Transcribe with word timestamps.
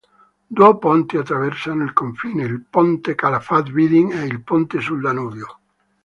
Due 0.47 0.77
ponti 0.79 1.15
attraversano 1.17 1.83
il 1.83 1.93
confine: 1.93 2.41
il 2.45 2.65
ponte 2.67 3.13
Calafat-Vidin 3.13 4.13
e 4.13 4.25
il 4.25 4.41
ponte 4.41 4.79
sul 4.79 4.99
Danubio. 4.99 5.59